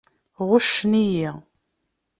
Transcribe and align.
Ɣuccen-iyi. 0.47 1.31